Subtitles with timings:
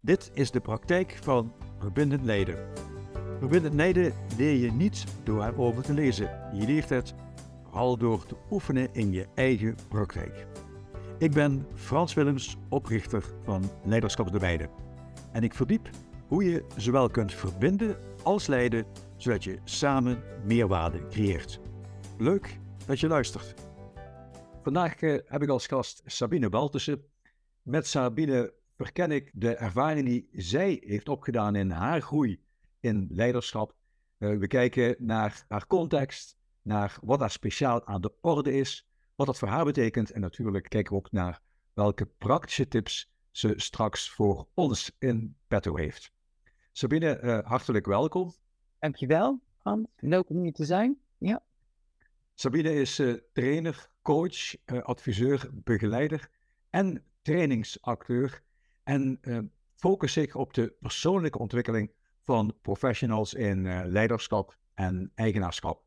[0.00, 2.68] Dit is de praktijk van verbindend leiden.
[3.38, 6.50] Verbindend leiden leer je niet door erover te lezen.
[6.54, 7.14] Je leert het
[7.64, 10.46] vooral door te oefenen in je eigen praktijk.
[11.18, 14.68] Ik ben Frans Willems, oprichter van Leiderschap de Weide.
[15.32, 15.90] En ik verdiep
[16.26, 18.86] hoe je zowel kunt verbinden als leiden,
[19.16, 21.60] zodat je samen meerwaarde creëert.
[22.18, 23.54] Leuk dat je luistert.
[24.62, 27.02] Vandaag eh, heb ik als gast Sabine Baltussen.
[27.62, 32.40] Met Sabine verken ik de ervaring die zij heeft opgedaan in haar groei
[32.80, 33.74] in leiderschap.
[34.18, 39.26] Uh, we kijken naar haar context, naar wat daar speciaal aan de orde is, wat
[39.26, 41.40] dat voor haar betekent en natuurlijk kijken we ook naar
[41.72, 46.12] welke praktische tips ze straks voor ons in petto heeft.
[46.72, 48.34] Sabine, uh, hartelijk welkom.
[48.78, 49.86] Dankjewel, Hans.
[49.96, 50.98] Leuk om hier te zijn.
[51.18, 51.42] Ja.
[52.34, 56.30] Sabine is uh, trainer, coach, adviseur, begeleider
[56.70, 58.42] en trainingsacteur
[58.88, 59.38] en uh,
[59.74, 61.92] focus zich op de persoonlijke ontwikkeling
[62.24, 65.84] van professionals in uh, leiderschap en eigenaarschap.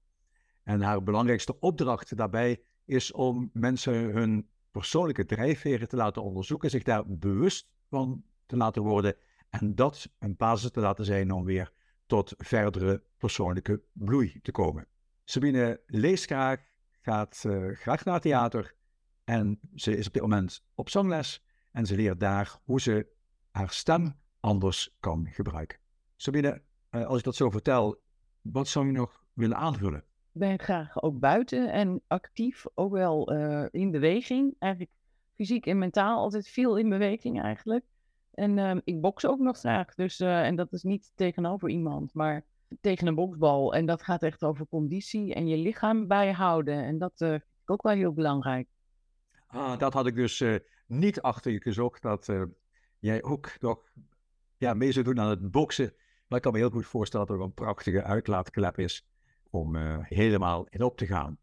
[0.64, 6.84] En haar belangrijkste opdracht daarbij is om mensen hun persoonlijke drijfveren te laten onderzoeken, zich
[6.84, 9.16] daar bewust van te laten worden
[9.50, 11.72] en dat een basis te laten zijn om weer
[12.06, 14.88] tot verdere persoonlijke bloei te komen.
[15.24, 16.60] Sabine leest graag,
[17.00, 18.76] gaat uh, graag naar theater
[19.24, 23.08] en ze is op dit moment op zangles en ze leert daar hoe ze
[23.52, 25.80] haar stem anders kan gebruiken.
[26.16, 28.02] Sabine, eh, als ik dat zo vertel,
[28.42, 30.04] wat zou je nog willen aanvullen?
[30.34, 34.56] Ik ben graag ook buiten en actief, ook wel uh, in beweging.
[34.60, 34.94] Eigenlijk
[35.36, 37.86] fysiek en mentaal altijd veel in beweging eigenlijk.
[38.32, 42.14] En uh, ik boks ook nog graag, dus, uh, en dat is niet tegenover iemand,
[42.14, 42.46] maar
[42.82, 43.74] tegen een boksbal.
[43.74, 46.84] En dat gaat echt over conditie en je lichaam bijhouden.
[46.84, 48.68] En dat vind ik ook wel heel belangrijk.
[49.48, 50.44] Ah, dat had ik dus
[50.92, 52.44] niet achter je gezocht dat uh,
[53.00, 53.92] jij ook nog
[54.58, 55.94] ja, mee zou doen aan het boksen.
[56.28, 59.08] Maar ik kan me heel goed voorstellen dat er een prachtige uitlaatklep is
[59.50, 61.38] om uh, helemaal in op te gaan.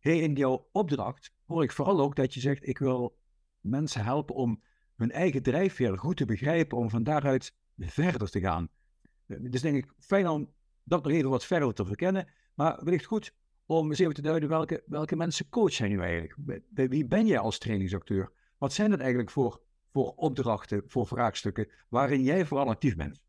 [0.00, 3.18] In jouw opdracht hoor ik vooral ook dat je zegt: ik wil
[3.60, 4.62] mensen helpen om
[4.96, 8.68] hun eigen drijfveer goed te begrijpen, om van daaruit verder te gaan.
[9.26, 10.52] Dus denk ik fijn om
[10.82, 13.34] dat nog even wat verder te verkennen, maar wellicht goed
[13.66, 16.62] om eens even te duiden welke, welke mensen coach zijn nu eigenlijk.
[16.74, 18.32] Wie ben jij als trainingsacteur?
[18.64, 19.60] Wat zijn dat eigenlijk voor,
[19.92, 23.20] voor opdrachten, voor vraagstukken waarin jij vooral actief bent?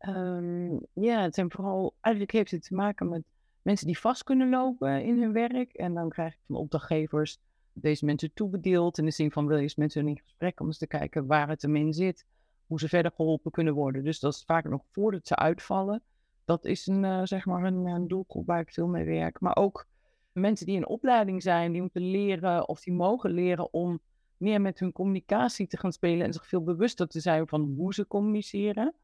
[0.00, 3.22] Um, ja, het zijn vooral, eigenlijk heeft het te maken met
[3.62, 5.72] mensen die vast kunnen lopen in hun werk.
[5.72, 7.38] En dan krijg ik van opdrachtgevers
[7.72, 8.98] deze mensen toebedeeld.
[8.98, 11.26] In de zin van wil je eens met hun in gesprek om eens te kijken
[11.26, 12.26] waar het hem in zit.
[12.66, 14.04] Hoe ze verder geholpen kunnen worden.
[14.04, 16.02] Dus dat is vaak nog voordat ze uitvallen.
[16.44, 19.40] Dat is een, uh, zeg maar een, een doelgroep waar ik veel mee werk.
[19.40, 19.86] Maar ook
[20.32, 24.00] mensen die in opleiding zijn, die moeten leren of die mogen leren om
[24.38, 27.94] meer met hun communicatie te gaan spelen en zich veel bewuster te zijn van hoe
[27.94, 28.94] ze communiceren.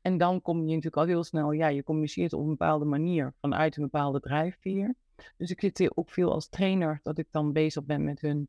[0.00, 3.34] En dan kom je natuurlijk al heel snel, ja, je communiceert op een bepaalde manier
[3.40, 4.94] vanuit een bepaalde drijfveer.
[5.36, 8.48] Dus ik zit ook veel als trainer, dat ik dan bezig ben met hun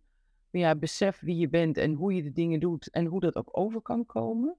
[0.51, 3.49] ja, besef wie je bent en hoe je de dingen doet en hoe dat ook
[3.51, 4.55] over kan komen.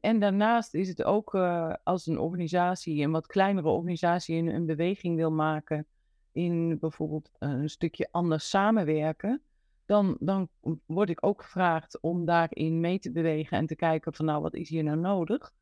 [0.00, 4.66] En daarnaast is het ook uh, als een organisatie, een wat kleinere organisatie, een, een
[4.66, 5.86] beweging wil maken
[6.32, 9.42] in bijvoorbeeld een stukje anders samenwerken
[9.86, 10.48] dan, dan
[10.86, 14.54] word ik ook gevraagd om daarin mee te bewegen en te kijken van nou, wat
[14.54, 15.52] is hier nou nodig?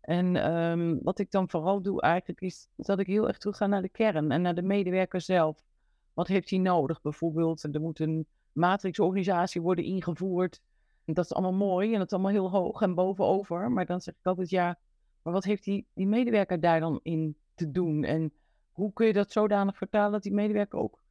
[0.00, 3.66] En um, wat ik dan vooral doe eigenlijk is dat ik heel erg terug ga
[3.66, 5.64] naar de kern en naar de medewerker zelf.
[6.12, 7.00] Wat heeft hij nodig?
[7.00, 10.60] Bijvoorbeeld, er moet een matrixorganisatie worden ingevoerd.
[11.04, 13.70] En dat is allemaal mooi en dat is allemaal heel hoog en bovenover.
[13.70, 14.78] Maar dan zeg ik altijd ja,
[15.22, 18.04] maar wat heeft die, die medewerker daar dan in te doen?
[18.04, 18.32] En
[18.72, 21.02] hoe kun je dat zodanig vertalen dat die medewerker ook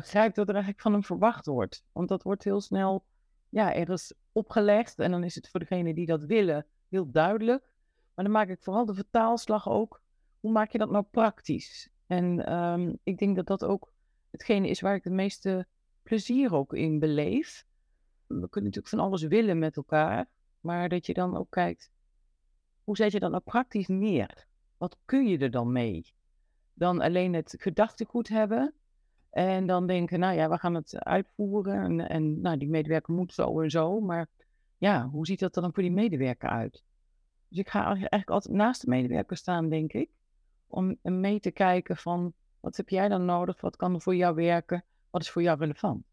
[0.00, 1.84] begrijpt wat er eigenlijk van hem verwacht wordt.
[1.92, 3.04] Want dat wordt heel snel
[3.48, 4.98] ja, ergens opgelegd.
[4.98, 7.72] En dan is het voor degene die dat willen heel duidelijk.
[8.14, 10.02] Maar dan maak ik vooral de vertaalslag ook.
[10.40, 11.90] Hoe maak je dat nou praktisch?
[12.06, 13.92] En um, ik denk dat dat ook
[14.30, 15.66] hetgene is waar ik het meeste
[16.02, 17.64] plezier ook in beleef.
[18.26, 20.28] We kunnen natuurlijk van alles willen met elkaar.
[20.60, 21.90] Maar dat je dan ook kijkt,
[22.84, 24.46] hoe zet je dat nou praktisch neer?
[24.76, 26.14] Wat kun je er dan mee?
[26.74, 28.74] Dan alleen het gedachtegoed hebben
[29.36, 31.82] en dan denken, nou ja, we gaan het uitvoeren.
[31.82, 34.00] En, en nou, die medewerker moet zo en zo.
[34.00, 34.28] Maar
[34.78, 36.82] ja, hoe ziet dat dan voor die medewerker uit?
[37.48, 40.10] Dus ik ga eigenlijk altijd naast de medewerker staan, denk ik.
[40.66, 43.60] Om mee te kijken van, wat heb jij dan nodig?
[43.60, 44.84] Wat kan er voor jou werken?
[45.10, 46.04] Wat is voor jou relevant?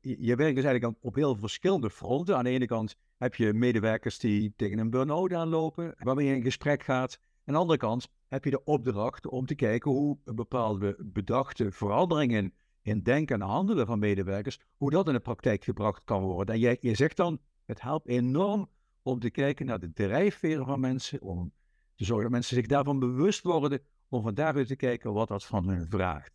[0.00, 2.36] Je werkt dus eigenlijk op heel verschillende fronten.
[2.36, 6.42] Aan de ene kant heb je medewerkers die tegen een burn-out aanlopen, waarmee je in
[6.42, 7.20] gesprek gaat.
[7.44, 12.54] Aan de andere kant heb je de opdracht om te kijken hoe bepaalde bedachte veranderingen
[12.82, 16.54] in denken en handelen van medewerkers, hoe dat in de praktijk gebracht kan worden.
[16.54, 18.68] En jij, je zegt dan, het helpt enorm
[19.02, 21.52] om te kijken naar de drijfveren van mensen, om
[21.94, 25.44] te zorgen dat mensen zich daarvan bewust worden, om van daaruit te kijken wat dat
[25.44, 26.32] van hen vraagt.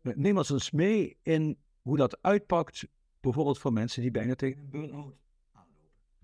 [0.00, 2.88] Neem ons eens mee in hoe dat uitpakt,
[3.20, 5.14] bijvoorbeeld voor mensen die bijna tegen een burn-out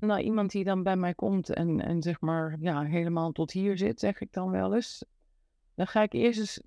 [0.07, 3.79] nou, iemand die dan bij mij komt en, en zeg maar ja, helemaal tot hier
[3.79, 5.05] zit, zeg ik dan wel eens.
[5.75, 6.61] Dan ga ik eerst eens,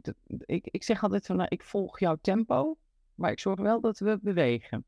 [0.45, 2.77] ik, ik zeg altijd van, nou, ik volg jouw tempo,
[3.15, 4.85] maar ik zorg wel dat we bewegen.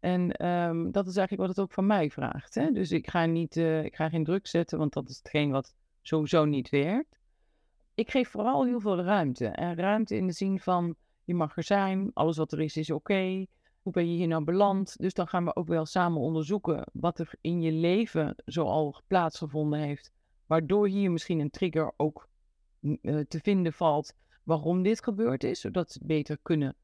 [0.00, 2.54] En ehm, dat is eigenlijk wat het ook van mij vraagt.
[2.54, 2.70] Hè?
[2.70, 5.74] Dus ik ga, niet, uh, ik ga geen druk zetten, want dat is hetgeen wat
[6.02, 7.18] sowieso niet werkt.
[7.94, 9.46] Ik geef vooral heel veel ruimte.
[9.46, 10.94] En ruimte in de zin van,
[11.24, 13.46] je mag er zijn, alles wat er is is oké
[13.88, 14.96] hoe ben je hier nou beland?
[14.98, 19.80] Dus dan gaan we ook wel samen onderzoeken wat er in je leven zoal plaatsgevonden
[19.80, 20.12] heeft.
[20.46, 22.28] Waardoor hier misschien een trigger ook
[22.80, 25.60] uh, te vinden valt waarom dit gebeurd is.
[25.60, 26.76] Zodat ze het beter kunnen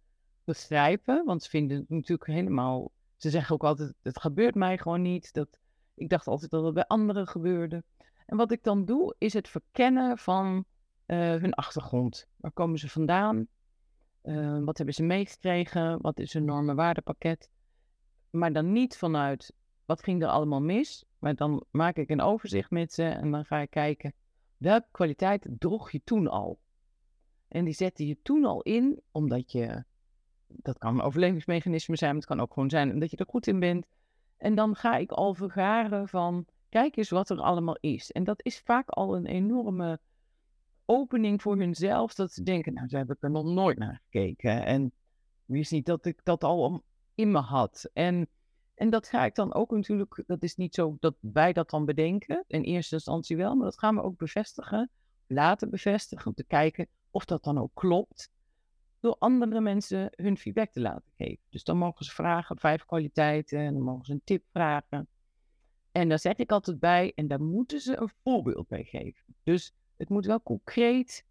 [0.45, 1.25] begrijpen.
[1.25, 2.93] Want ze vinden het natuurlijk helemaal.
[3.17, 5.33] Ze zeggen ook altijd: het gebeurt mij gewoon niet.
[5.33, 5.49] Dat,
[5.95, 7.83] ik dacht altijd dat het bij anderen gebeurde.
[8.27, 10.65] En wat ik dan doe, is het verkennen van
[11.07, 12.27] uh, hun achtergrond.
[12.37, 13.47] Waar komen ze vandaan?
[14.25, 16.01] Uh, wat hebben ze meegekregen?
[16.01, 17.51] Wat is hun normenwaardepakket?
[18.31, 19.53] Maar dan niet vanuit
[19.85, 21.05] wat ging er allemaal mis.
[21.19, 24.13] Maar dan maak ik een overzicht met ze en dan ga ik kijken
[24.57, 26.59] welke kwaliteit droeg je toen al.
[27.49, 29.85] En die zette je toen al in, omdat je,
[30.47, 33.47] dat kan een overlevingsmechanisme zijn, maar het kan ook gewoon zijn omdat je er goed
[33.47, 33.87] in bent.
[34.37, 38.13] En dan ga ik al vergaren van, kijk eens wat er allemaal is.
[38.13, 40.01] En dat is vaak al een enorme
[40.87, 42.15] opening voor hunzelf.
[42.15, 44.65] Dat ze denken, nou, daar heb ik er nog nooit naar gekeken.
[44.65, 44.93] En
[45.45, 46.85] wist niet dat ik dat al
[47.15, 47.91] in me had.
[47.93, 48.29] En,
[48.75, 51.85] en dat ga ik dan ook natuurlijk, dat is niet zo dat wij dat dan
[51.85, 52.45] bedenken.
[52.47, 54.91] In eerste instantie wel, maar dat gaan we ook bevestigen.
[55.27, 58.31] Laten bevestigen, om te kijken of dat dan ook klopt.
[59.01, 61.43] Door andere mensen hun feedback te laten geven.
[61.49, 65.09] Dus dan mogen ze vragen, vijf kwaliteiten, en dan mogen ze een tip vragen.
[65.93, 69.35] En daar zeg ik altijd bij, en daar moeten ze een voorbeeld bij geven.
[69.43, 71.25] Dus het moet wel concreet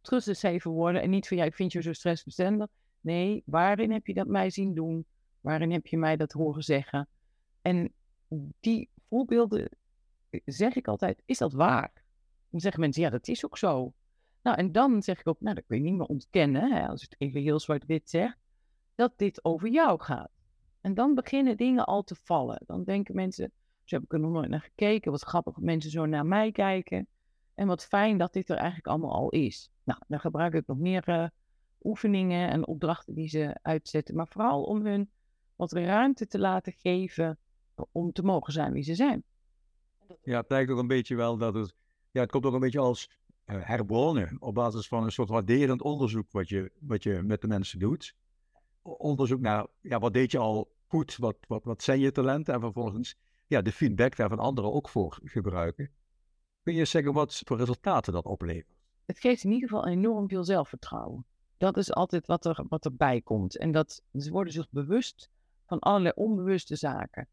[0.00, 1.02] teruggeschreven worden.
[1.02, 2.68] En niet van, ja, ik vind je zo stressbestendig.
[3.00, 5.06] Nee, waarin heb je dat mij zien doen?
[5.40, 7.08] Waarin heb je mij dat horen zeggen?
[7.62, 7.92] En
[8.60, 9.68] die voorbeelden
[10.30, 11.92] eh, zeg ik altijd, is dat waar?
[12.50, 13.92] Dan zeggen mensen, ja, dat is ook zo.
[14.42, 17.02] Nou, en dan zeg ik ook, nou, dat kun je niet meer ontkennen, hè, als
[17.02, 18.36] ik het even heel zwart-wit zeg,
[18.94, 20.30] dat dit over jou gaat.
[20.80, 22.62] En dan beginnen dingen al te vallen.
[22.66, 23.52] Dan denken mensen,
[23.84, 26.52] zo heb ik er nog nooit naar gekeken, wat grappig dat mensen zo naar mij
[26.52, 27.06] kijken.
[27.54, 29.70] En wat fijn dat dit er eigenlijk allemaal al is.
[29.84, 31.26] Nou, dan gebruik ik nog meer uh,
[31.82, 34.14] oefeningen en opdrachten die ze uitzetten.
[34.14, 35.10] Maar vooral om hun
[35.56, 37.38] wat ruimte te laten geven
[37.92, 39.24] om te mogen zijn wie ze zijn.
[40.22, 41.74] Ja, het lijkt ook een beetje wel dat het...
[42.10, 43.10] Ja, het komt ook een beetje als
[43.46, 47.46] uh, herwonen op basis van een soort waarderend onderzoek wat je, wat je met de
[47.46, 48.14] mensen doet.
[48.82, 52.60] Onderzoek naar, ja, wat deed je al goed, wat, wat, wat zijn je talenten en
[52.60, 53.16] vervolgens
[53.46, 55.90] ja, de feedback daar van anderen ook voor gebruiken.
[56.64, 58.76] Kun je zeggen wat voor resultaten dat oplevert?
[59.04, 61.24] Het geeft in ieder geval enorm veel zelfvertrouwen.
[61.56, 63.56] Dat is altijd wat, er, wat erbij komt.
[63.56, 65.30] En dat, ze worden zich bewust
[65.66, 67.28] van allerlei onbewuste zaken.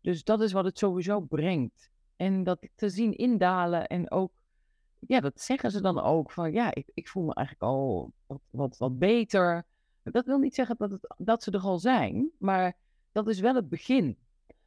[0.00, 1.90] Dus dat is wat het sowieso brengt.
[2.16, 4.32] En dat te zien indalen en ook,
[4.98, 8.40] ja, dat zeggen ze dan ook van, ja, ik, ik voel me eigenlijk al wat,
[8.50, 9.66] wat, wat beter.
[10.02, 12.76] Dat wil niet zeggen dat, het, dat ze er al zijn, maar
[13.12, 14.18] dat is wel het begin.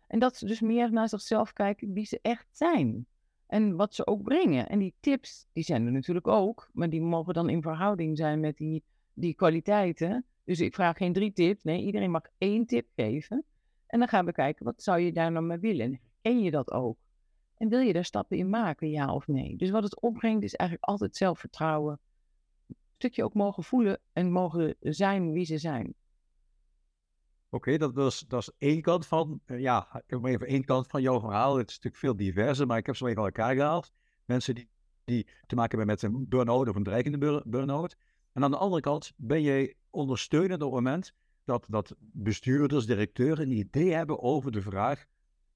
[0.08, 3.08] En dat ze dus meer naar zichzelf kijken wie ze echt zijn.
[3.54, 4.70] En wat ze ook brengen.
[4.70, 6.70] En die tips, die zijn er natuurlijk ook.
[6.72, 8.84] Maar die mogen dan in verhouding zijn met die,
[9.14, 10.26] die kwaliteiten.
[10.44, 11.64] Dus ik vraag geen drie tips.
[11.64, 13.44] Nee, iedereen mag één tip geven.
[13.88, 16.00] En dan gaan we kijken, wat zou je daar nou mee willen?
[16.22, 16.98] En je dat ook?
[17.58, 19.56] En wil je daar stappen in maken, ja of nee?
[19.56, 22.00] Dus wat het opbrengt is eigenlijk altijd zelfvertrouwen.
[22.68, 25.94] Een stukje ook mogen voelen en mogen zijn wie ze zijn.
[27.54, 30.66] Oké, dat, is, dat is één kant van, uh, ja, ik heb maar even één
[30.66, 31.58] kant van jouw verhaal.
[31.58, 33.92] Het is natuurlijk veel diverser, maar ik heb ze even aan elkaar gehaald.
[34.26, 34.70] Mensen die,
[35.04, 37.96] die te maken hebben met een burn-out of een dreigende burn-out.
[38.32, 43.46] En aan de andere kant ben jij ondersteunend op het moment dat, dat bestuurders, directeuren
[43.46, 45.06] een idee hebben over de vraag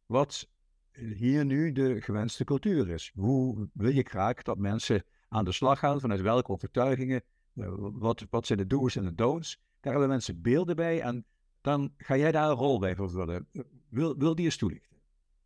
[0.05, 0.49] wat
[0.91, 3.11] hier nu de gewenste cultuur is.
[3.15, 7.23] Hoe wil je graag dat mensen aan de slag gaan, vanuit welke overtuigingen,
[7.55, 9.59] eh, wat, wat zijn de do's en de don'ts.
[9.79, 11.25] Daar hebben mensen beelden bij en
[11.67, 13.47] dan ga jij daar een rol bij vervullen.
[13.89, 14.97] Wil, die eens toelichten?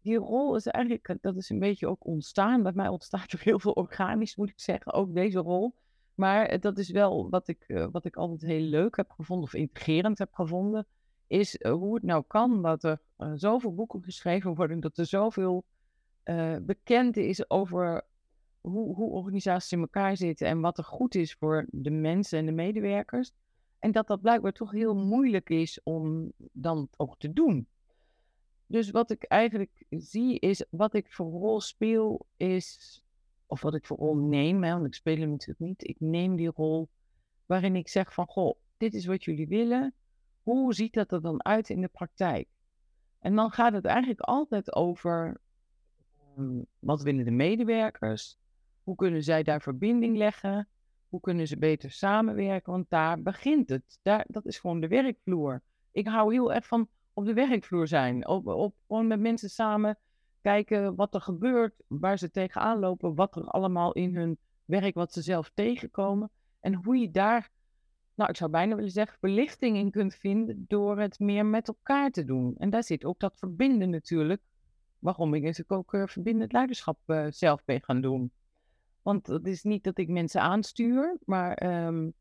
[0.01, 2.63] Die rol is eigenlijk, dat is een beetje ook ontstaan.
[2.63, 5.75] Bij mij ontstaat er heel veel organisch, moet ik zeggen, ook deze rol.
[6.15, 9.53] Maar dat is wel wat ik, eh, wat ik altijd heel leuk heb gevonden, of
[9.53, 10.87] integrerend heb gevonden,
[11.27, 12.99] is eh, hoe het nou kan dat er
[13.35, 15.65] zoveel boeken geschreven worden, dat er zoveel
[16.25, 18.05] uh, bekend is over
[18.61, 22.45] hoe, hoe organisaties in elkaar zitten en wat er goed is voor de mensen en
[22.45, 23.31] de medewerkers.
[23.81, 27.67] En dat dat blijkbaar toch heel moeilijk is om dan ook te doen.
[28.65, 33.01] Dus wat ik eigenlijk zie is, wat ik voor rol speel is,
[33.45, 35.87] of wat ik voor rol neem, hè, want ik speel hem natuurlijk niet.
[35.87, 36.89] Ik neem die rol
[37.45, 39.93] waarin ik zeg van, goh, dit is wat jullie willen.
[40.43, 42.47] Hoe ziet dat er dan uit in de praktijk?
[43.19, 45.41] En dan gaat het eigenlijk altijd over,
[46.37, 48.37] um, wat willen de medewerkers?
[48.83, 50.67] Hoe kunnen zij daar verbinding leggen?
[51.11, 52.71] Hoe kunnen ze beter samenwerken?
[52.71, 53.99] Want daar begint het.
[54.01, 55.61] Daar, dat is gewoon de werkvloer.
[55.91, 58.27] Ik hou heel erg van op de werkvloer zijn.
[58.27, 59.97] Op, op, gewoon met mensen samen
[60.41, 65.13] kijken wat er gebeurt, waar ze tegenaan lopen, wat er allemaal in hun werk, wat
[65.13, 66.29] ze zelf tegenkomen.
[66.59, 67.49] En hoe je daar,
[68.15, 72.09] nou ik zou bijna willen zeggen, verlichting in kunt vinden door het meer met elkaar
[72.09, 72.55] te doen.
[72.57, 74.41] En daar zit ook dat verbinden natuurlijk.
[74.99, 78.31] Waarom ik natuurlijk ook uh, verbindend leiderschap uh, zelf ben gaan doen.
[79.01, 82.13] Want het is niet dat ik mensen aanstuur, maar um,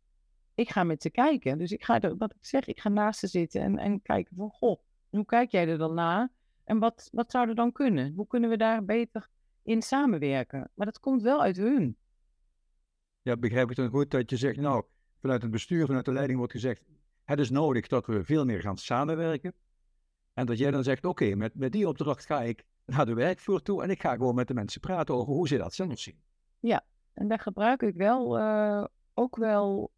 [0.54, 1.58] ik ga met ze kijken.
[1.58, 4.36] Dus ik ga, er, wat ik zeg, ik ga naast ze zitten en, en kijken
[4.36, 6.32] van, goh, hoe kijk jij er dan naar?
[6.64, 8.12] En wat, wat zou er dan kunnen?
[8.14, 9.28] Hoe kunnen we daar beter
[9.62, 10.70] in samenwerken?
[10.74, 11.96] Maar dat komt wel uit hun.
[13.22, 14.84] Ja, begrijp ik dan goed dat je zegt, nou,
[15.20, 16.82] vanuit het bestuur, vanuit de leiding wordt gezegd,
[17.24, 19.54] het is nodig dat we veel meer gaan samenwerken.
[20.32, 23.62] En dat jij dan zegt, oké, met, met die opdracht ga ik naar de werkvloer
[23.62, 26.20] toe en ik ga gewoon met de mensen praten over hoe ze dat zelf zien.
[26.60, 29.92] Ja, en daar gebruik ik wel uh, ook wel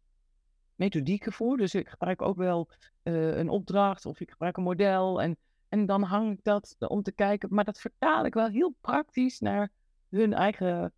[0.75, 1.57] methodieken voor.
[1.57, 2.69] Dus ik gebruik ook wel
[3.03, 5.21] uh, een opdracht of ik gebruik een model.
[5.21, 5.37] En,
[5.69, 7.49] en dan hang ik dat om te kijken.
[7.51, 9.71] Maar dat vertaal ik wel heel praktisch naar
[10.09, 10.93] hun eigen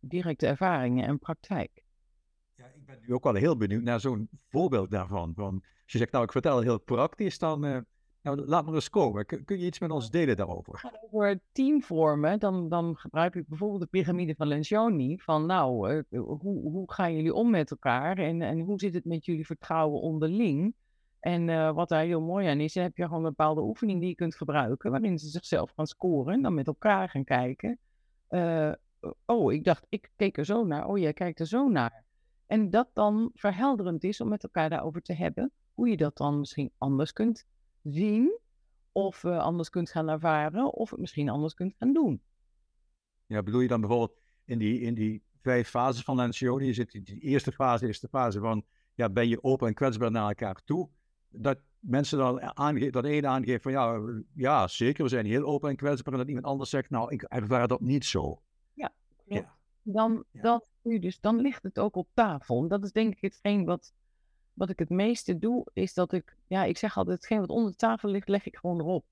[0.00, 1.84] directe ervaringen en praktijk.
[2.54, 5.32] Ja, ik ben nu ook wel heel benieuwd naar zo'n voorbeeld daarvan.
[5.34, 7.78] Van, als je zegt, nou, ik vertel heel praktisch, dan uh,
[8.22, 9.26] nou, laat maar eens komen.
[9.26, 10.90] Kun, je iets met ons delen daarover?
[11.10, 15.18] Over teamvormen, dan, dan gebruik ik bijvoorbeeld de piramide van Lencioni.
[15.18, 19.04] Van nou, uh, hoe, hoe gaan jullie om met elkaar en, en hoe zit het
[19.04, 20.74] met jullie vertrouwen onderling?
[21.20, 24.08] En uh, wat daar heel mooi aan is, heb je gewoon een bepaalde oefening die
[24.08, 27.78] je kunt gebruiken, waarin ze zichzelf gaan scoren en dan met elkaar gaan kijken.
[28.30, 28.72] Uh,
[29.26, 30.86] oh, ik dacht, ik keek er zo naar.
[30.86, 32.04] Oh, jij kijkt er zo naar.
[32.46, 36.38] En dat dan verhelderend is om met elkaar daarover te hebben, hoe je dat dan
[36.38, 37.46] misschien anders kunt
[37.82, 38.38] zien,
[38.92, 42.22] of uh, anders kunt gaan ervaren, of het misschien anders kunt gaan doen.
[43.26, 46.90] Ja, bedoel je dan bijvoorbeeld in die, in die vijf fases van Lencioni, je zit
[46.90, 50.62] die eerste fase is de fase van, ja, ben je open en kwetsbaar naar elkaar
[50.64, 50.88] toe?
[51.28, 54.00] Dat mensen dan aangeven, dat ene aangeeft van, ja,
[54.34, 57.22] ja, zeker, we zijn heel open en kwetsbaar, en dat iemand anders zegt, nou, ik
[57.22, 58.42] ervaar dat niet zo.
[58.72, 58.92] Ja,
[59.24, 59.56] ja.
[59.82, 60.42] Dan, ja.
[60.42, 62.68] Dan, dus, dan ligt het ook op tafel.
[62.68, 63.94] Dat is denk ik hetgeen wat
[64.54, 67.70] wat ik het meeste doe, is dat ik, ja, ik zeg altijd, hetgeen wat onder
[67.70, 69.04] de tafel ligt, leg ik gewoon erop.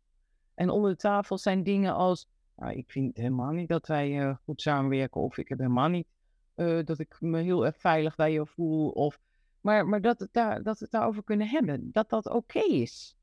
[0.54, 4.36] En onder de tafel zijn dingen als, nou, ik vind helemaal niet dat wij uh,
[4.44, 6.06] goed samenwerken, of ik heb helemaal niet
[6.56, 9.18] uh, dat ik me heel erg veilig bij je voel, of,
[9.60, 13.16] maar, maar dat, het daar, dat we het daarover kunnen hebben, dat dat oké is.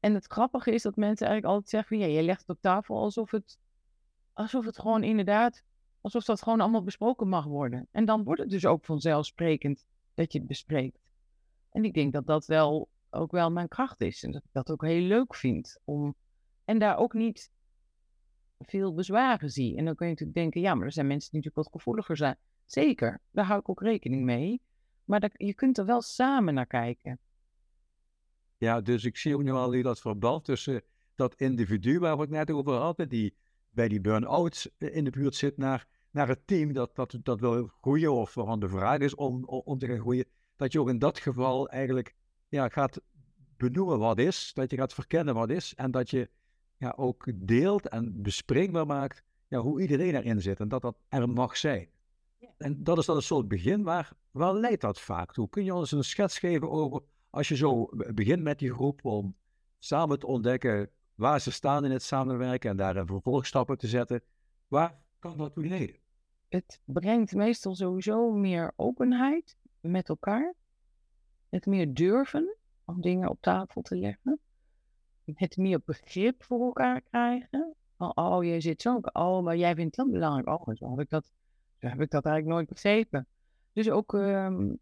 [0.00, 2.96] En het grappige is dat mensen eigenlijk altijd zeggen, ja, je legt het op tafel
[2.96, 3.58] alsof het,
[4.32, 5.62] alsof het gewoon inderdaad,
[6.00, 7.88] alsof dat gewoon allemaal besproken mag worden.
[7.90, 11.05] En dan wordt het dus ook vanzelfsprekend dat je het bespreekt.
[11.76, 14.22] En ik denk dat dat wel ook wel mijn kracht is.
[14.22, 15.80] En dat ik dat ook heel leuk vind.
[15.84, 16.14] Om,
[16.64, 17.50] en daar ook niet
[18.58, 19.76] veel bezwaren zie.
[19.76, 22.16] En dan kun je natuurlijk denken, ja, maar er zijn mensen die natuurlijk wat gevoeliger
[22.16, 22.36] zijn.
[22.64, 24.60] Zeker, daar hou ik ook rekening mee.
[25.04, 27.18] Maar dat, je kunt er wel samen naar kijken.
[28.56, 30.82] Ja, dus ik zie ook nu al dat verband tussen
[31.14, 33.36] dat individu waar we het net over hadden, die
[33.70, 37.66] bij die burn-out in de buurt zit, naar, naar het team dat, dat, dat wil
[37.80, 40.26] groeien of waarvan de vraag is om, om te gaan groeien
[40.56, 42.14] dat je ook in dat geval eigenlijk
[42.48, 43.00] ja, gaat
[43.56, 46.30] benoemen wat is, dat je gaat verkennen wat is en dat je
[46.76, 51.28] ja, ook deelt en bespreekbaar maakt ja, hoe iedereen erin zit en dat dat er
[51.28, 51.88] mag zijn.
[52.56, 55.48] En dat is dan een soort begin, maar waar leidt dat vaak toe?
[55.48, 59.36] Kun je ons een schets geven over, als je zo begint met die groep, om
[59.78, 64.22] samen te ontdekken waar ze staan in het samenwerken en daar een vervolgstappen te zetten,
[64.68, 65.96] waar kan dat toe leiden?
[66.48, 69.56] Het brengt meestal sowieso meer openheid,
[69.90, 70.54] met elkaar.
[71.48, 74.40] Het meer durven om dingen op tafel te leggen.
[75.24, 77.74] Het meer begrip voor elkaar krijgen.
[77.96, 79.00] Van, oh, jij zit zo.
[79.12, 80.48] Oh, maar jij vindt dat belangrijk.
[80.48, 81.32] Oh, zo heb ik dat,
[81.78, 83.26] heb ik dat eigenlijk nooit begrepen.
[83.72, 84.78] Dus ook um,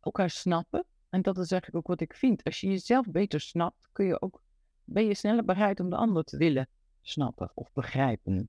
[0.00, 0.84] elkaar snappen.
[1.08, 2.44] En dat is eigenlijk ook wat ik vind.
[2.44, 4.42] Als je jezelf beter snapt, kun je ook,
[4.84, 6.68] ben je sneller bereid om de ander te willen
[7.02, 8.48] snappen of begrijpen.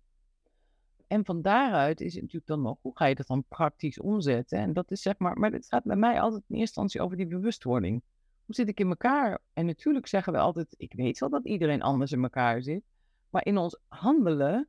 [1.12, 4.60] En van daaruit is het natuurlijk dan nog, hoe ga je dat dan praktisch omzetten?
[4.60, 7.18] En dat is zeg maar, maar het gaat bij mij altijd in eerste instantie over
[7.18, 8.04] die bewustwording.
[8.46, 9.40] Hoe zit ik in elkaar?
[9.54, 12.84] En natuurlijk zeggen we altijd, ik weet wel dat iedereen anders in elkaar zit.
[13.30, 14.68] Maar in ons handelen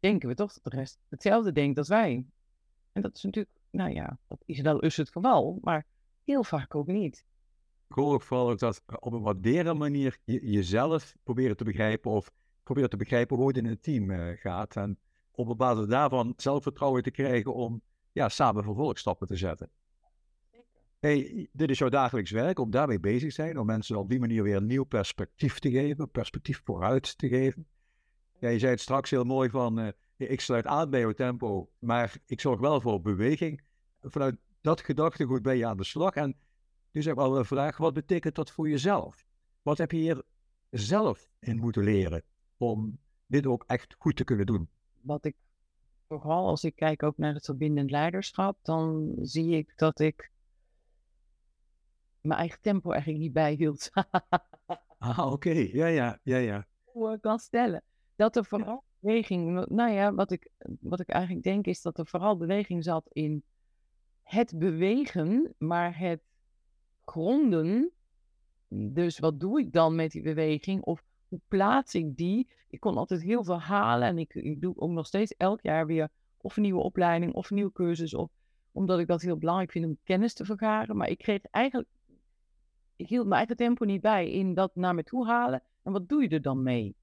[0.00, 2.26] denken we toch dat de rest hetzelfde denkt als wij.
[2.92, 5.86] En dat is natuurlijk, nou ja, dat is wel eens het geval, maar
[6.24, 7.24] heel vaak ook niet.
[7.88, 12.10] Ik hoor ook vooral ook dat op een wat manier je, jezelf proberen te begrijpen
[12.10, 12.30] of
[12.62, 14.76] probeer te begrijpen hoe het in het team eh, gaat.
[14.76, 14.98] En
[15.36, 19.70] op basis daarvan zelfvertrouwen te krijgen om ja, samen vervolgstappen te zetten.
[20.98, 24.42] Hey, dit is jouw dagelijks werk, om daarmee bezig zijn, om mensen op die manier
[24.42, 27.66] weer een nieuw perspectief te geven, perspectief vooruit te geven.
[28.38, 31.70] Ja, je zei het straks heel mooi van, uh, ik sluit aan bij jouw tempo,
[31.78, 33.62] maar ik zorg wel voor beweging.
[34.00, 36.14] Vanuit dat gedachtegoed ben je aan de slag.
[36.14, 36.36] En
[36.90, 39.24] nu zeg ik wel een vraag, wat betekent dat voor jezelf?
[39.62, 40.22] Wat heb je hier
[40.70, 42.22] zelf in moeten leren
[42.56, 44.68] om dit ook echt goed te kunnen doen?
[45.06, 45.36] Wat ik
[46.06, 50.30] vooral als ik kijk ook naar het verbindend leiderschap, dan zie ik dat ik
[52.20, 53.90] mijn eigen tempo eigenlijk niet bijhield.
[54.98, 55.50] ah, oké.
[55.50, 56.66] Ja, ja, ja, ja.
[56.84, 57.82] Hoe ik kan stellen.
[58.16, 62.06] Dat er vooral beweging, nou ja, wat ik, wat ik eigenlijk denk is dat er
[62.06, 63.42] vooral beweging zat in
[64.22, 66.22] het bewegen, maar het
[67.04, 67.90] gronden.
[68.68, 70.82] Dus wat doe ik dan met die beweging?
[70.82, 72.48] Of hoe plaats ik die?
[72.68, 75.86] Ik kon altijd heel veel halen en ik, ik doe ook nog steeds elk jaar
[75.86, 78.14] weer of een nieuwe opleiding of een nieuwe cursus.
[78.14, 78.30] Of,
[78.72, 80.96] omdat ik dat heel belangrijk vind om kennis te vergaren.
[80.96, 81.88] Maar ik kreeg eigenlijk,
[82.96, 85.62] ik hield mijn eigen tempo niet bij in dat naar me toe halen.
[85.82, 86.94] En wat doe je er dan mee?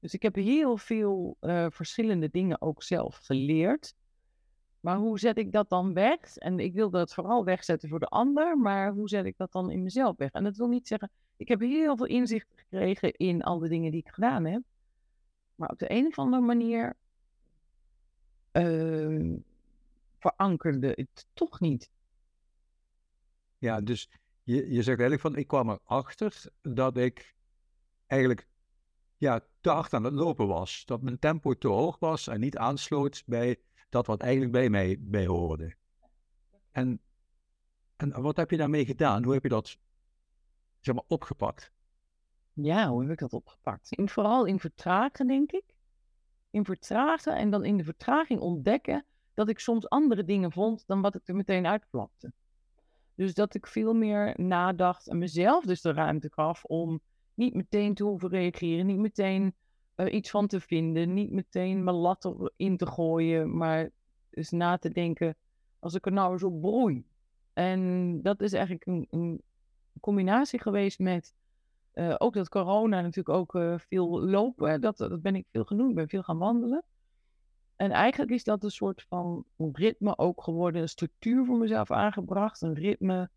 [0.00, 3.94] Dus ik heb heel veel uh, verschillende dingen ook zelf geleerd.
[4.80, 6.36] Maar hoe zet ik dat dan weg?
[6.36, 9.70] En ik wil dat vooral wegzetten voor de ander, maar hoe zet ik dat dan
[9.70, 10.30] in mezelf weg?
[10.30, 13.90] En dat wil niet zeggen, ik heb heel veel inzicht gekregen in al de dingen
[13.90, 14.62] die ik gedaan heb.
[15.54, 16.96] Maar op de een of andere manier
[18.52, 19.38] uh,
[20.18, 21.90] verankerde het toch niet.
[23.58, 24.10] Ja, dus
[24.42, 27.34] je, je zegt eigenlijk van, ik kwam erachter dat ik
[28.06, 28.48] eigenlijk
[29.16, 30.84] ja, te hard aan het lopen was.
[30.84, 34.96] Dat mijn tempo te hoog was en niet aansloot bij dat wat eigenlijk bij mij
[35.00, 35.74] bij hoorde.
[36.70, 37.00] En,
[37.96, 39.24] en wat heb je daarmee gedaan?
[39.24, 39.78] Hoe heb je dat
[40.84, 41.72] zeg opgepakt?
[42.52, 43.92] Ja, hoe heb ik dat opgepakt?
[43.92, 45.74] In, vooral in vertragen, denk ik.
[46.50, 51.00] In vertragen en dan in de vertraging ontdekken dat ik soms andere dingen vond dan
[51.00, 52.32] wat ik er meteen uitplakte.
[53.14, 57.00] Dus dat ik veel meer nadacht en mezelf dus de ruimte gaf om
[57.34, 59.54] niet meteen te hoeven reageren, niet meteen
[59.96, 63.90] uh, iets van te vinden, niet meteen mijn lat erin te gooien, maar
[64.30, 65.36] eens na te denken,
[65.78, 67.04] als ik er nou eens op broei.
[67.52, 69.42] En dat is eigenlijk een, een
[70.00, 71.34] combinatie geweest met
[71.94, 74.80] uh, ook dat corona natuurlijk ook uh, veel lopen.
[74.80, 76.84] Dat, dat ben ik veel genoemd, ik ben veel gaan wandelen.
[77.76, 82.62] En eigenlijk is dat een soort van ritme ook geworden, een structuur voor mezelf aangebracht,
[82.62, 83.30] een ritme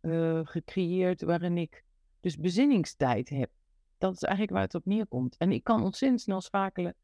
[0.00, 1.84] uh, gecreëerd waarin ik
[2.20, 3.50] dus bezinningstijd heb.
[3.98, 5.36] Dat is eigenlijk waar het op neerkomt.
[5.36, 6.94] En ik kan ontzettend snel schakelen,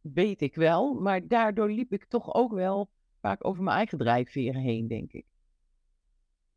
[0.00, 0.94] weet ik wel.
[0.94, 2.90] Maar daardoor liep ik toch ook wel
[3.20, 5.24] vaak over mijn eigen drijfveren heen, denk ik.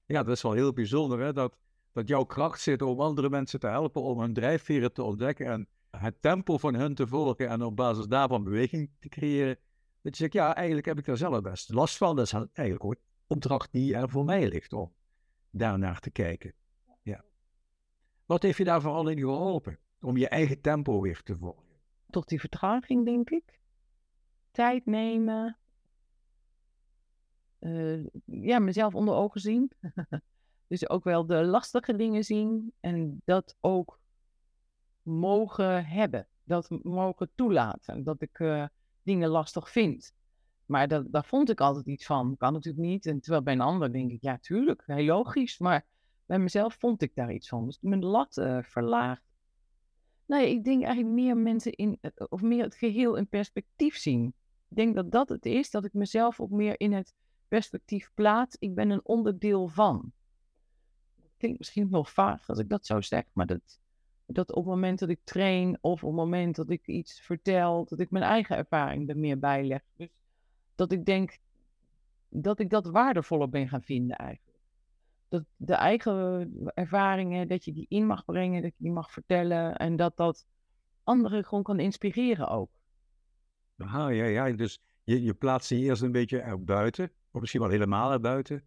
[0.06, 1.34] Ja, dat is wel heel bijzonder, hè?
[1.34, 1.58] Dat,
[1.92, 5.68] dat jouw kracht zit om andere mensen te helpen om hun drijfveren te ontdekken en
[5.90, 9.58] het tempo van hun te volgen en op basis daarvan beweging te creëren.
[10.02, 12.16] Dat je zegt, ja, eigenlijk heb ik daar zelf best last van.
[12.16, 12.96] Dat is eigenlijk ook
[13.28, 14.94] opdracht die er voor mij ligt om
[15.52, 16.54] daarnaar te kijken.
[18.30, 19.80] Wat heeft je daar vooral in geholpen?
[20.02, 21.64] Om je eigen tempo weer te volgen?
[22.10, 23.60] Tot die vertraging, denk ik.
[24.52, 25.58] Tijd nemen.
[27.60, 29.72] Uh, ja, mezelf onder ogen zien.
[30.70, 32.74] dus ook wel de lastige dingen zien.
[32.80, 34.00] En dat ook
[35.02, 36.28] mogen hebben.
[36.44, 38.04] Dat mogen toelaten.
[38.04, 38.66] Dat ik uh,
[39.04, 40.14] dingen lastig vind.
[40.66, 42.38] Maar dat, daar vond ik altijd iets van.
[42.38, 43.06] Kan natuurlijk niet.
[43.06, 45.60] En terwijl bij een ander denk ik, ja, tuurlijk, heel logisch.
[45.60, 45.86] Maar
[46.26, 47.66] bij mezelf vond ik daar iets van.
[47.66, 49.24] Dus mijn lat uh, verlaagd.
[50.26, 54.34] Nou ik denk eigenlijk meer mensen in, eh, of meer het geheel in perspectief zien.
[54.70, 57.14] Ik denk dat dat het is, dat ik mezelf ook meer in het
[57.48, 58.56] perspectief plaats.
[58.60, 60.12] Ik ben een onderdeel van.
[61.40, 63.80] Dat klinkt misschien nog vaag als ik dat zo zeg, maar dat,
[64.26, 67.86] dat op het moment dat ik train of op het moment dat ik iets vertel,
[67.86, 69.82] dat ik mijn eigen ervaring er meer bij leg.
[69.96, 70.10] Dus
[70.76, 71.38] dat ik denk
[72.30, 74.50] dat ik dat waardevoller ben gaan vinden eigenlijk
[75.30, 79.78] dat de eigen ervaringen, dat je die in mag brengen, dat je die mag vertellen
[79.78, 80.46] en dat dat
[81.04, 82.70] anderen gewoon kan inspireren ook.
[83.78, 84.52] Aha, ja, ja.
[84.52, 88.64] Dus je, je plaatst je eerst een beetje erbuiten, of misschien wel helemaal erbuiten.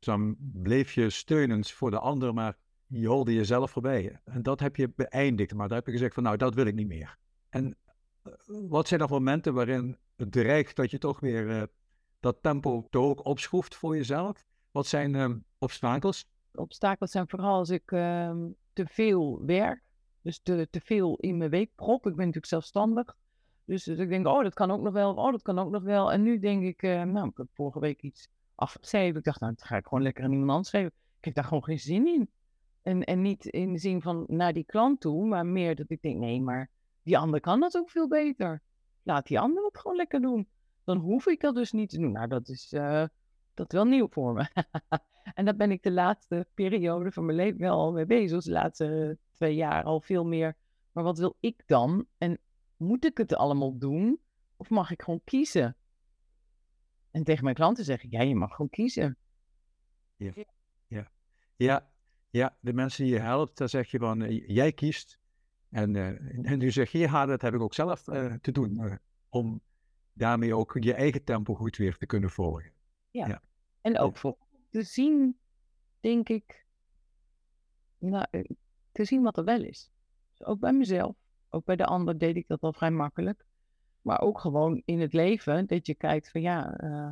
[0.00, 4.20] Dus dan bleef je steunend voor de ander, maar je holde jezelf voorbij.
[4.24, 6.74] En dat heb je beëindigd, maar daar heb je gezegd van nou, dat wil ik
[6.74, 7.18] niet meer.
[7.48, 7.76] En
[8.22, 8.32] eh,
[8.68, 11.62] wat zijn er momenten waarin het dreigt dat je toch weer uh,
[12.20, 14.44] dat tempo toch ook opschroeft voor jezelf?
[14.70, 16.28] Wat zijn uh, obstakels?
[16.54, 18.34] Obstakels zijn vooral als ik uh,
[18.72, 19.82] te veel werk.
[20.22, 22.06] Dus te, te veel in mijn week prop.
[22.06, 23.16] Ik ben natuurlijk zelfstandig.
[23.64, 25.14] Dus, dus ik denk, oh, dat kan ook nog wel.
[25.14, 26.12] Oh, dat kan ook nog wel.
[26.12, 28.28] En nu denk ik, uh, nou, ik heb vorige week iets
[28.60, 29.18] afgeschreven.
[29.18, 30.92] Ik dacht, nou, dat ga ik gewoon lekker aan iemand anders geven.
[31.18, 32.30] Ik heb daar gewoon geen zin in.
[32.82, 36.02] En, en niet in de zin van naar die klant toe, maar meer dat ik
[36.02, 36.70] denk, nee, maar
[37.02, 38.62] die ander kan dat ook veel beter.
[39.02, 40.48] Laat die ander het gewoon lekker doen.
[40.84, 42.12] Dan hoef ik dat dus niet te doen.
[42.12, 43.04] Nou, dat is, uh,
[43.54, 44.46] dat wel nieuw voor me.
[45.34, 48.30] en daar ben ik de laatste periode van mijn leven wel al mee bezig.
[48.30, 50.56] Dus de laatste twee jaar al veel meer.
[50.92, 52.06] Maar wat wil ik dan?
[52.18, 52.38] En
[52.76, 54.20] moet ik het allemaal doen?
[54.56, 55.76] Of mag ik gewoon kiezen?
[57.10, 59.16] En tegen mijn klanten zeg ik, ja, je mag gewoon kiezen.
[60.16, 60.32] Ja,
[60.86, 61.10] ja.
[61.56, 61.90] ja,
[62.30, 65.18] ja de mensen die je helpt, dan zeg je van, eh, jij kiest.
[65.70, 68.98] En, uh, en nu zeg je, ja, dat heb ik ook zelf uh, te doen.
[69.28, 69.60] om
[70.12, 72.72] daarmee ook je eigen tempo goed weer te kunnen volgen.
[73.10, 73.42] Ja, ja.
[73.80, 74.36] en ook voor
[74.70, 75.38] te zien,
[76.00, 76.66] denk ik,
[77.98, 78.26] nou,
[78.92, 79.90] te zien wat er wel is.
[80.30, 81.16] Dus ook bij mezelf,
[81.48, 83.46] ook bij de ander deed ik dat al vrij makkelijk.
[84.02, 87.10] Maar ook gewoon in het leven, dat je kijkt van ja, uh,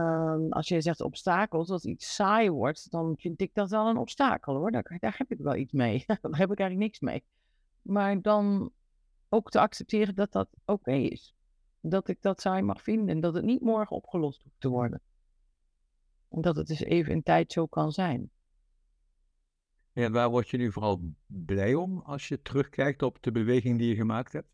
[0.00, 3.96] um, als je zegt obstakels, als iets saai wordt, dan vind ik dat wel een
[3.96, 4.70] obstakel hoor.
[4.70, 6.04] Daar, daar heb ik wel iets mee.
[6.06, 7.24] daar heb ik eigenlijk niks mee.
[7.82, 8.72] Maar dan
[9.28, 11.34] ook te accepteren dat dat oké is.
[11.80, 15.00] Dat ik dat saai mag vinden en dat het niet morgen opgelost hoeft te worden.
[16.28, 18.30] En dat het dus even een tijd zo kan zijn.
[19.92, 23.88] En waar word je nu vooral blij om als je terugkijkt op de beweging die
[23.88, 24.53] je gemaakt hebt?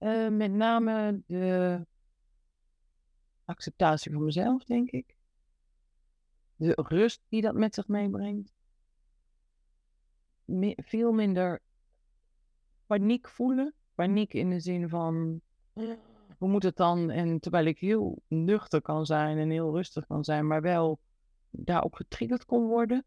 [0.00, 1.86] Uh, met name de
[3.44, 5.16] acceptatie van mezelf, denk ik.
[6.56, 8.52] De rust die dat met zich meebrengt.
[10.44, 11.60] Me veel minder
[12.86, 13.74] paniek voelen.
[13.94, 15.40] Paniek in de zin van,
[16.38, 17.10] hoe moet het dan?
[17.10, 20.98] En terwijl ik heel nuchter kan zijn en heel rustig kan zijn, maar wel
[21.50, 23.04] daarop getriggerd kon worden.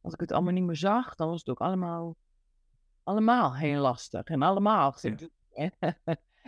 [0.00, 2.16] Als ik het allemaal niet meer zag, dan was het ook allemaal,
[3.02, 4.24] allemaal heel lastig.
[4.24, 4.94] En allemaal.
[5.00, 5.16] Ja.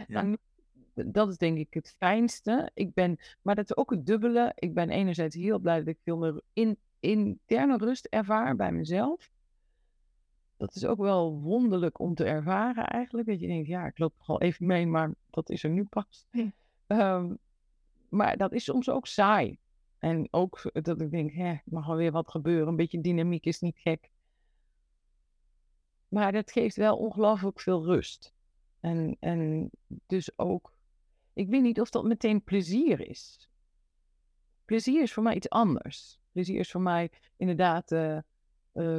[0.09, 0.37] Ja.
[0.95, 2.71] dat is denk ik het fijnste.
[2.75, 4.53] Ik ben, maar dat is ook het dubbele.
[4.55, 9.31] Ik ben enerzijds heel blij dat ik veel meer in, interne rust ervaar bij mezelf.
[10.57, 13.29] Dat is ook wel wonderlijk om te ervaren eigenlijk.
[13.29, 16.27] Dat je denkt, ja, ik loop al even mee, maar dat is er nu pas.
[16.87, 17.39] Um,
[18.09, 19.59] maar dat is soms ook saai.
[19.99, 22.69] En ook dat ik denk, hè, mag wel weer wat gebeuren.
[22.69, 24.11] Een beetje dynamiek is niet gek.
[26.09, 28.35] Maar dat geeft wel ongelooflijk veel rust.
[28.81, 29.71] En, en
[30.07, 30.73] dus ook,
[31.33, 33.49] ik weet niet of dat meteen plezier is.
[34.65, 36.21] Plezier is voor mij iets anders.
[36.33, 38.19] Plezier is voor mij inderdaad uh,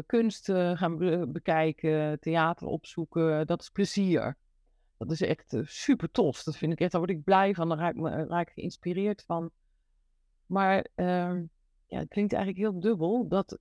[0.05, 0.97] kunst uh, gaan
[1.31, 3.47] bekijken, theater opzoeken.
[3.47, 4.37] Dat is plezier.
[4.97, 6.43] Dat is echt super tof.
[6.43, 7.69] Dat vind ik echt, daar word ik blij van.
[7.69, 9.51] Daar raak ik, raak ik geïnspireerd van.
[10.45, 11.43] Maar ehm,
[11.85, 13.59] ja, het klinkt eigenlijk heel dubbel dat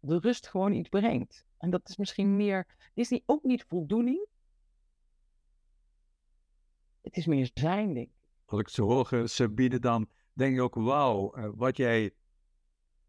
[0.00, 1.44] de rust gewoon iets brengt.
[1.58, 4.26] En dat is misschien meer, is niet, ook niet voldoening.
[7.08, 8.10] Het is meer zijn, ik.
[8.44, 12.10] Als ik het zo hoor, Sabine, dan denk je ook, wauw, uh, wat jij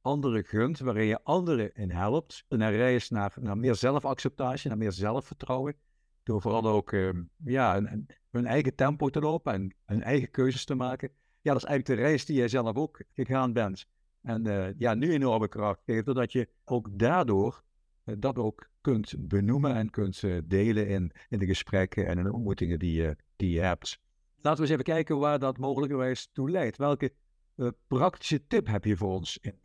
[0.01, 4.91] anderen gunt, waarin je anderen in helpt, een reis naar, naar meer zelfacceptatie, naar meer
[4.91, 5.75] zelfvertrouwen,
[6.23, 7.09] door vooral ook uh,
[7.43, 11.09] ja, een, hun eigen tempo te lopen en hun eigen keuzes te maken.
[11.41, 13.85] Ja, dat is eigenlijk de reis die jij zelf ook gegaan bent.
[14.21, 17.63] En uh, ja, nu enorme kracht geeft, doordat je ook daardoor
[18.05, 22.33] uh, dat ook kunt benoemen en kunt delen in, in de gesprekken en in de
[22.33, 23.99] ontmoetingen die je die je hebt.
[24.35, 26.77] Laten we eens even kijken waar dat mogelijkerwijs toe leidt.
[26.77, 27.13] Welke
[27.55, 29.59] uh, praktische tip heb je voor ons in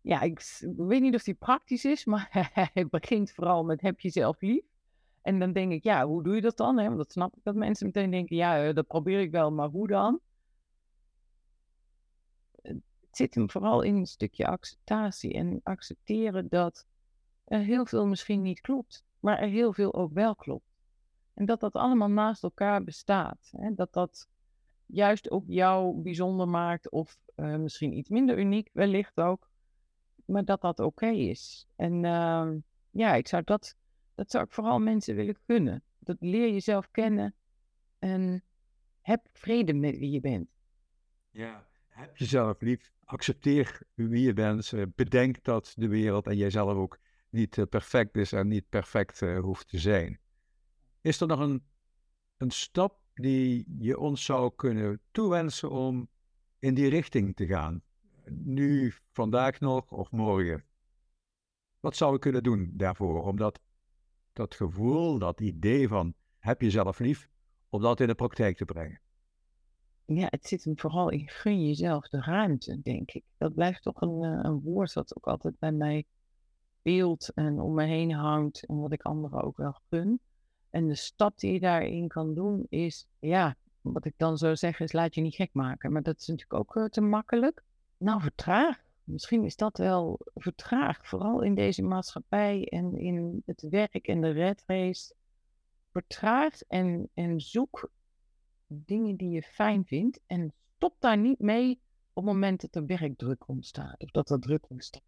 [0.00, 2.28] Ja, ik weet niet of die praktisch is, maar
[2.74, 4.64] het begint vooral met heb je zelf lief.
[5.22, 6.78] En dan denk ik, ja, hoe doe je dat dan?
[6.78, 6.84] Hè?
[6.84, 9.68] Want dat snap ik dat mensen meteen denken, ja, uh, dat probeer ik wel, maar
[9.68, 10.20] hoe dan?
[12.62, 12.80] Het
[13.10, 16.86] zit hem vooral in een stukje acceptatie en accepteren dat
[17.44, 20.71] er heel veel misschien niet klopt, maar er heel veel ook wel klopt.
[21.34, 23.52] En dat dat allemaal naast elkaar bestaat.
[23.56, 23.74] Hè?
[23.74, 24.28] Dat dat
[24.86, 29.50] juist ook jou bijzonder maakt, of uh, misschien iets minder uniek, wellicht ook.
[30.24, 31.66] Maar dat dat oké is.
[31.76, 32.50] En uh,
[32.90, 33.76] ja, ik zou dat,
[34.14, 35.82] dat zou ik vooral mensen willen gunnen.
[35.98, 37.34] Dat leer jezelf kennen
[37.98, 38.42] en
[39.00, 40.48] heb vrede met wie je bent.
[41.30, 42.90] Ja, heb jezelf lief.
[43.04, 44.72] Accepteer wie je bent.
[44.72, 46.98] Eh, bedenk dat de wereld en jijzelf ook
[47.30, 50.20] niet eh, perfect is en niet perfect hoeft te zijn.
[51.02, 51.64] Is er nog een,
[52.36, 56.08] een stap die je ons zou kunnen toewensen om
[56.58, 57.82] in die richting te gaan?
[58.30, 60.64] Nu, vandaag nog of morgen?
[61.80, 63.22] Wat zouden we kunnen doen daarvoor?
[63.22, 63.60] Om dat,
[64.32, 67.28] gevoel, dat idee van heb jezelf lief,
[67.68, 69.00] om dat in de praktijk te brengen?
[70.04, 73.24] Ja, het zit hem vooral in gun jezelf de ruimte, denk ik.
[73.36, 76.04] Dat blijft toch een, eh, een woord dat ook altijd bij mij
[76.82, 80.20] beeld en om me heen hangt en wat ik anderen ook wel gun.
[80.72, 84.84] En de stap die je daarin kan doen is, ja, wat ik dan zou zeggen
[84.84, 85.92] is laat je niet gek maken.
[85.92, 87.62] Maar dat is natuurlijk ook uh, te makkelijk.
[87.96, 88.80] Nou, vertraag.
[89.04, 94.30] misschien is dat wel vertraagd, vooral in deze maatschappij en in het werk en de
[94.30, 95.14] red race.
[95.90, 97.90] Vertraagd en, en zoek
[98.66, 101.80] dingen die je fijn vindt en stop daar niet mee
[102.12, 105.02] op het moment dat er werkdruk ontstaat of dat er druk ontstaat.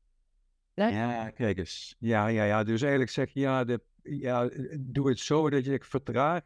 [0.74, 1.96] Ja, kijk eens.
[1.98, 2.64] Ja, ja, ja.
[2.64, 6.42] Dus eigenlijk zeg je, ja, de, ja, doe het zo dat je vertraag.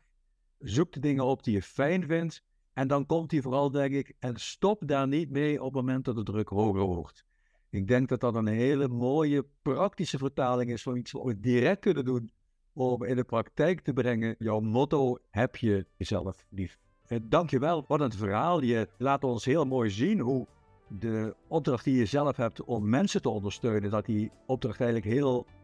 [0.58, 2.42] Zoek de dingen op die je fijn vindt.
[2.72, 6.04] En dan komt hij vooral, denk ik, en stop daar niet mee op het moment
[6.04, 7.24] dat de druk hoger wordt.
[7.70, 11.80] Ik denk dat dat een hele mooie praktische vertaling is van iets wat we direct
[11.80, 12.30] kunnen doen
[12.72, 14.34] om in de praktijk te brengen.
[14.38, 16.78] Jouw motto, heb je jezelf lief.
[17.22, 18.62] Dankjewel, wat een verhaal.
[18.62, 20.46] Je laat ons heel mooi zien hoe
[20.88, 25.46] de opdracht die je zelf hebt om mensen te ondersteunen, dat die opdracht eigenlijk heel
[25.46, 25.57] eh,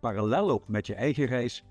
[0.00, 1.64] parallel loopt met je eigen reis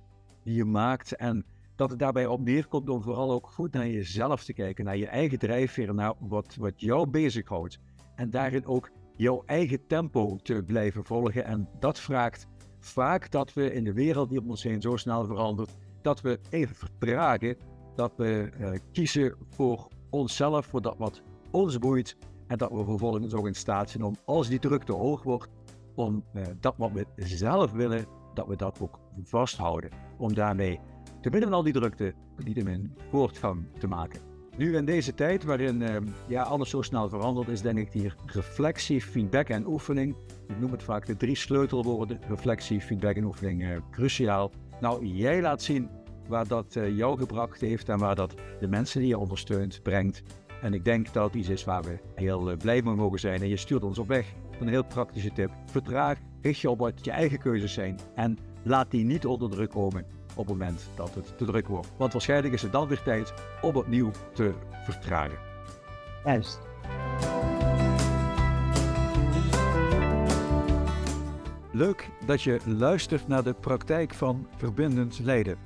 [0.43, 1.15] die je maakt.
[1.15, 4.97] En dat het daarbij op neerkomt om vooral ook goed naar jezelf te kijken, naar
[4.97, 7.79] je eigen drijfveer, naar wat, wat jou bezighoudt.
[8.15, 11.45] En daarin ook jouw eigen tempo te blijven volgen.
[11.45, 12.47] En dat vraagt
[12.79, 16.39] vaak dat we in de wereld die om ons heen zo snel verandert, dat we
[16.49, 17.57] even vertragen,
[17.95, 22.17] dat we uh, kiezen voor onszelf, voor dat wat ons boeit.
[22.47, 25.47] En dat we vervolgens ook in staat zijn om, als die druk te hoog wordt,
[25.95, 29.89] om uh, dat wat we zelf willen, dat we dat ook vasthouden.
[30.17, 30.79] Om daarmee,
[31.21, 32.13] te midden van al die drukte,
[32.45, 34.21] niet in voortgang te maken.
[34.57, 35.95] Nu in deze tijd waarin uh,
[36.27, 40.15] ja, alles zo snel verandert, is denk ik die reflectie, feedback en oefening.
[40.47, 44.51] Ik noem het vaak de drie sleutelwoorden: reflectie, feedback en oefening uh, cruciaal.
[44.81, 45.89] Nou, jij laat zien
[46.27, 50.23] waar dat uh, jou gebracht heeft en waar dat de mensen die je ondersteunt brengt.
[50.61, 53.41] En ik denk dat iets is waar we heel blij mee mogen zijn.
[53.41, 54.33] En je stuurt ons op weg.
[54.61, 55.51] Een heel praktische tip.
[55.65, 59.69] Vertraag, richt je op wat je eigen keuzes zijn en laat die niet onder druk
[59.69, 61.91] komen op het moment dat het te druk wordt.
[61.97, 65.37] Want waarschijnlijk is het dan weer tijd om opnieuw te vertragen.
[66.25, 66.59] Juist.
[71.71, 75.57] Leuk dat je luistert naar de praktijk van verbindend leiden.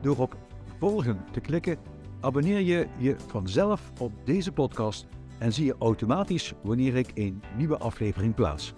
[0.00, 0.36] Door op
[0.78, 1.78] volgen te klikken,
[2.20, 5.06] abonneer je je vanzelf op deze podcast
[5.38, 8.74] en zie je automatisch wanneer ik een nieuwe aflevering plaats.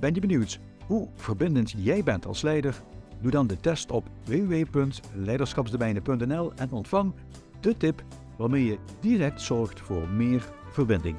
[0.00, 2.82] Ben je benieuwd hoe verbindend jij bent als leider?
[3.20, 7.12] Doe dan de test op www.leiderschapsdomeinen.nl en ontvang
[7.60, 8.04] de tip
[8.36, 11.16] waarmee je direct zorgt voor meer verbinding.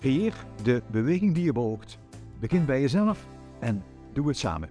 [0.00, 1.98] Creëer de beweging die je beoogt.
[2.40, 3.26] Begin bij jezelf
[3.60, 4.68] en doe het samen.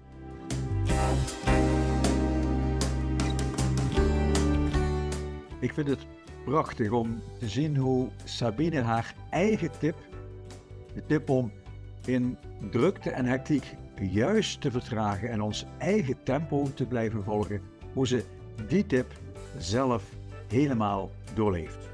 [5.60, 6.06] Ik vind het
[6.44, 9.96] prachtig om te zien hoe Sabine haar eigen tip,
[10.94, 11.52] de tip om
[12.04, 12.36] in
[12.70, 17.60] drukte en hectiek juist te vertragen en ons eigen tempo te blijven volgen,
[17.92, 18.24] hoe ze
[18.68, 19.12] die tip
[19.58, 20.04] zelf
[20.48, 21.88] helemaal doorleeft.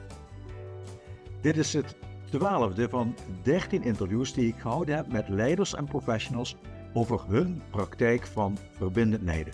[1.40, 1.96] Dit is het
[2.30, 6.56] twaalfde van 13 interviews die ik gehouden heb met leiders en professionals
[6.92, 9.52] over hun praktijk van verbindend leiden.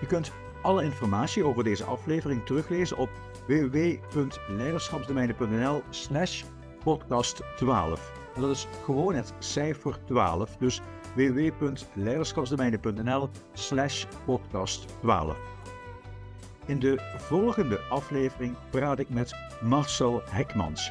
[0.00, 3.10] Je kunt alle informatie over deze aflevering teruglezen op
[3.50, 6.44] www.leiderschapsdomeinen.nl slash
[6.84, 8.12] podcast 12.
[8.34, 10.80] En dat is gewoon het cijfer 12, dus
[11.14, 15.38] www.leiderschapsdomeinen.nl slash podcast 12.
[16.66, 20.90] In de volgende aflevering praat ik met Marcel Hekmans.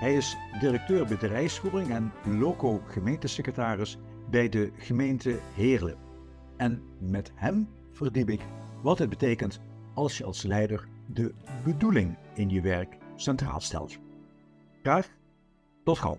[0.00, 3.98] Hij is directeur bedrijfsvoering en loco gemeentesecretaris
[4.30, 5.96] bij de gemeente Heerlen.
[6.56, 8.40] En met hem verdiep ik
[8.82, 9.60] wat het betekent
[9.94, 13.98] als je als leider de bedoeling in je werk centraal stelt.
[14.82, 15.08] Graag
[15.84, 16.18] tot gauw.